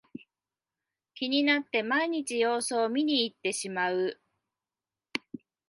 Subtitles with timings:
[1.13, 4.19] 気になって毎日様子を見にいってしまう